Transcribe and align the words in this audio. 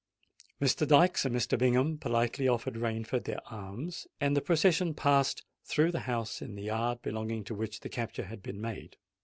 Mr. 0.59 0.87
Dykes 0.87 1.25
and 1.25 1.35
Mr. 1.35 1.59
Bingham 1.59 1.99
politely 1.99 2.47
offered 2.47 2.73
Rainford 2.73 3.25
their 3.25 3.47
arms; 3.51 4.07
and 4.19 4.35
the 4.35 4.41
procession 4.41 4.95
passed 4.95 5.43
through 5.63 5.91
the 5.91 5.99
house, 6.09 6.41
in 6.41 6.55
the 6.55 6.63
yard 6.63 7.03
belonging 7.03 7.43
to 7.43 7.53
which 7.53 7.81
the 7.81 7.87
capture 7.87 8.23
had 8.25 8.41
been 8.41 8.59
made. 8.59 8.97